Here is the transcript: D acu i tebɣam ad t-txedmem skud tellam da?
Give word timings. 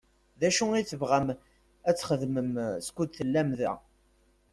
D 0.39 0.41
acu 0.47 0.65
i 0.75 0.81
tebɣam 0.89 1.27
ad 1.89 1.95
t-txedmem 1.95 2.51
skud 2.87 3.09
tellam 3.11 3.49
da? 3.59 3.73